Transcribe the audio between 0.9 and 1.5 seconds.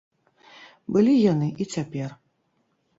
Былі яны